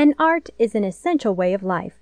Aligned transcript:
And 0.00 0.14
art 0.18 0.48
is 0.58 0.74
an 0.74 0.82
essential 0.82 1.34
way 1.34 1.52
of 1.52 1.62
life. 1.62 2.00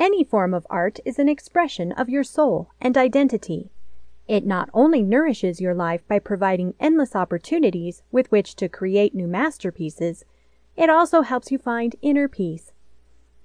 Any 0.00 0.24
form 0.24 0.52
of 0.52 0.66
art 0.68 0.98
is 1.04 1.20
an 1.20 1.28
expression 1.28 1.92
of 1.92 2.08
your 2.08 2.24
soul 2.24 2.70
and 2.80 2.98
identity. 2.98 3.70
It 4.26 4.44
not 4.44 4.68
only 4.74 5.04
nourishes 5.04 5.60
your 5.60 5.72
life 5.72 6.02
by 6.08 6.18
providing 6.18 6.74
endless 6.80 7.14
opportunities 7.14 8.02
with 8.10 8.28
which 8.32 8.56
to 8.56 8.68
create 8.68 9.14
new 9.14 9.28
masterpieces, 9.28 10.24
it 10.74 10.90
also 10.90 11.20
helps 11.20 11.52
you 11.52 11.58
find 11.58 11.94
inner 12.02 12.26
peace. 12.26 12.72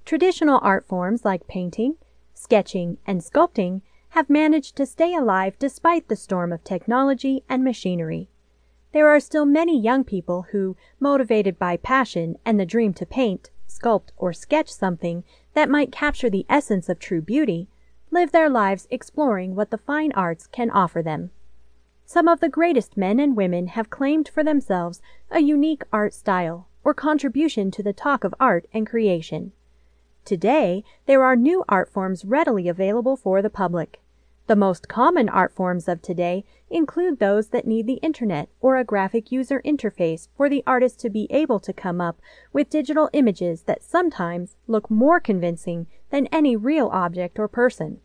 Traditional 0.05 0.59
art 0.63 0.87
forms 0.87 1.23
like 1.23 1.45
painting, 1.45 1.97
sketching, 2.33 2.97
and 3.05 3.21
sculpting 3.21 3.83
have 4.17 4.27
managed 4.27 4.75
to 4.77 4.87
stay 4.87 5.13
alive 5.13 5.53
despite 5.59 6.07
the 6.07 6.15
storm 6.15 6.51
of 6.51 6.63
technology 6.63 7.43
and 7.47 7.63
machinery. 7.63 8.27
There 8.91 9.09
are 9.09 9.19
still 9.19 9.45
many 9.45 9.79
young 9.79 10.03
people 10.03 10.47
who, 10.51 10.75
motivated 10.99 11.59
by 11.59 11.77
passion 11.77 12.37
and 12.43 12.59
the 12.59 12.65
dream 12.65 12.95
to 12.95 13.05
paint, 13.05 13.51
sculpt, 13.79 14.11
or 14.17 14.33
sketch 14.33 14.71
something 14.71 15.23
that 15.53 15.70
might 15.70 15.91
capture 15.91 16.29
the 16.29 16.45
essence 16.49 16.89
of 16.89 16.99
true 16.99 17.21
beauty, 17.21 17.67
live 18.11 18.31
their 18.31 18.49
lives 18.49 18.88
exploring 18.91 19.55
what 19.55 19.71
the 19.71 19.77
fine 19.77 20.11
arts 20.11 20.48
can 20.48 20.70
offer 20.70 21.02
them. 21.02 21.31
Some 22.05 22.27
of 22.27 22.41
the 22.41 22.49
greatest 22.49 22.95
men 22.98 23.20
and 23.20 23.35
women 23.35 23.67
have 23.67 23.89
claimed 23.89 24.29
for 24.29 24.43
themselves 24.43 25.01
a 25.31 25.39
unique 25.39 25.84
art 25.91 26.13
style 26.13 26.67
or 26.84 26.93
contribution 26.93 27.71
to 27.71 27.81
the 27.81 27.93
talk 27.93 28.23
of 28.23 28.35
art 28.39 28.67
and 28.73 28.85
creation. 28.85 29.53
Today, 30.26 30.84
there 31.05 31.23
are 31.23 31.35
new 31.35 31.63
art 31.67 31.90
forms 31.90 32.23
readily 32.23 32.67
available 32.67 33.15
for 33.15 33.41
the 33.41 33.49
public. 33.49 33.99
The 34.45 34.55
most 34.57 34.89
common 34.89 35.29
art 35.29 35.53
forms 35.53 35.88
of 35.88 36.02
today 36.02 36.43
include 36.70 37.20
those 37.20 37.47
that 37.49 37.65
need 37.65 37.88
the 37.88 38.01
internet 38.01 38.49
or 38.59 38.75
a 38.75 38.84
graphic 38.84 39.31
user 39.31 39.61
interface 39.63 40.27
for 40.35 40.49
the 40.49 40.63
artist 40.67 40.99
to 40.99 41.09
be 41.09 41.27
able 41.29 41.61
to 41.61 41.71
come 41.71 42.01
up 42.01 42.21
with 42.51 42.70
digital 42.70 43.09
images 43.13 43.63
that 43.63 43.84
sometimes 43.84 44.57
look 44.67 44.91
more 44.91 45.21
convincing 45.21 45.87
than 46.09 46.27
any 46.27 46.57
real 46.57 46.90
object 46.91 47.40
or 47.40 47.48
person. 47.48 48.01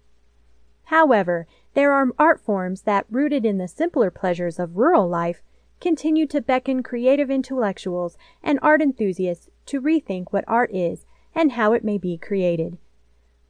However, 0.84 1.48
there 1.74 1.92
are 1.92 2.06
art 2.20 2.41
forms 2.41 2.82
that, 2.82 3.06
rooted 3.10 3.44
in 3.44 3.58
the 3.58 3.68
simpler 3.68 4.10
pleasures 4.10 4.60
of 4.60 4.76
rural 4.76 5.08
life, 5.08 5.42
continue 5.80 6.26
to 6.28 6.41
beckon 6.41 6.84
creative 6.84 7.32
intellectuals 7.32 8.16
and 8.44 8.60
art 8.62 8.80
enthusiasts 8.80 9.48
to 9.66 9.80
rethink 9.80 10.26
what 10.30 10.44
art 10.46 10.72
is 10.72 11.04
and 11.34 11.52
how 11.52 11.72
it 11.72 11.84
may 11.84 11.98
be 11.98 12.16
created. 12.16 12.78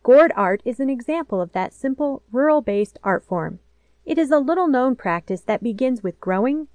Gourd 0.09 0.33
art 0.37 0.63
is 0.65 0.81
an 0.81 0.89
example 0.89 1.39
of 1.39 1.53
that 1.53 1.75
simple, 1.75 2.23
rural 2.33 2.63
based 2.63 2.99
art 3.05 3.27
form. 3.27 3.59
It 4.07 4.17
is 4.17 4.31
a 4.31 4.39
little 4.39 4.67
known 4.67 4.97
practice 4.97 5.43
that 5.43 5.63
begins 5.63 6.03
with 6.03 6.19
growing, 6.19 6.69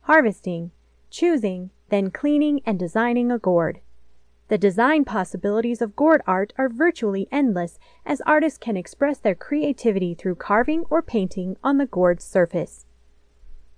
harvesting, 0.00 0.72
choosing, 1.08 1.70
then 1.90 2.10
cleaning 2.10 2.60
and 2.66 2.80
designing 2.80 3.30
a 3.30 3.38
gourd. 3.38 3.78
The 4.48 4.58
design 4.58 5.04
possibilities 5.04 5.80
of 5.80 5.94
gourd 5.94 6.20
art 6.26 6.52
are 6.58 6.68
virtually 6.68 7.28
endless 7.30 7.78
as 8.04 8.20
artists 8.22 8.58
can 8.58 8.76
express 8.76 9.18
their 9.18 9.36
creativity 9.36 10.12
through 10.12 10.34
carving 10.34 10.84
or 10.90 11.00
painting 11.00 11.58
on 11.62 11.78
the 11.78 11.86
gourd's 11.86 12.24
surface. 12.24 12.86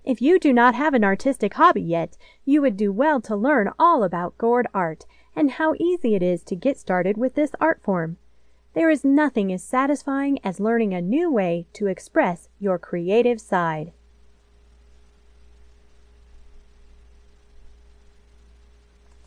If 0.03 0.23
you 0.23 0.39
do 0.39 0.51
not 0.51 0.73
have 0.73 0.95
an 0.95 1.03
artistic 1.03 1.53
hobby 1.53 1.83
yet, 1.83 2.17
you 2.45 2.63
would 2.63 2.77
do 2.77 2.91
well 2.91 3.21
to 3.21 3.35
learn 3.35 3.69
all 3.77 4.03
about 4.03 4.39
gourd 4.39 4.65
art 4.73 5.05
and 5.35 5.51
how 5.51 5.75
easy 5.75 6.15
it 6.15 6.23
is 6.23 6.41
to 6.45 6.55
get 6.55 6.79
started 6.79 7.15
with 7.15 7.35
this 7.35 7.51
art 7.61 7.79
form. 7.83 8.17
There 8.73 8.89
is 8.89 9.05
nothing 9.05 9.53
as 9.53 9.63
satisfying 9.63 10.39
as 10.43 10.59
learning 10.59 10.95
a 10.95 11.01
new 11.01 11.31
way 11.31 11.67
to 11.73 11.85
express 11.85 12.49
your 12.59 12.79
creative 12.79 13.39
side. 13.39 13.93